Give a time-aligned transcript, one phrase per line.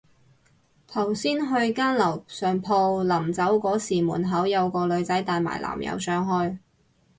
[0.87, 6.57] 頭先去間樓上鋪，臨走嗰時門口有個女仔帶埋男友上去